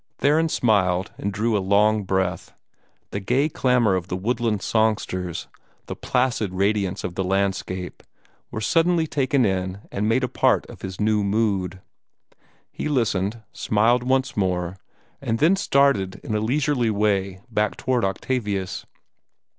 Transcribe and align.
Theron 0.17 0.49
smiled, 0.49 1.11
and 1.19 1.31
drew 1.31 1.55
a 1.55 1.59
long 1.61 2.05
breath. 2.05 2.53
The 3.11 3.19
gay 3.19 3.49
clamor 3.49 3.93
of 3.93 4.07
the 4.07 4.15
woodland 4.17 4.63
songsters, 4.63 5.47
the 5.85 5.95
placid 5.95 6.55
radiance 6.55 7.03
of 7.03 7.13
the 7.13 7.23
landscape, 7.23 8.01
were 8.49 8.61
suddenly 8.61 9.05
taken 9.05 9.45
in 9.45 9.81
and 9.91 10.09
made 10.09 10.23
a 10.23 10.27
part 10.27 10.65
of 10.65 10.81
his 10.81 10.99
new 10.99 11.23
mood. 11.23 11.81
He 12.71 12.89
listened, 12.89 13.43
smiled 13.53 14.01
once 14.01 14.35
more, 14.35 14.75
and 15.21 15.37
then 15.37 15.55
started 15.55 16.15
in 16.23 16.33
a 16.33 16.39
leisurely 16.39 16.89
way 16.89 17.41
back 17.51 17.77
toward 17.77 18.03
Octavius. 18.03 18.87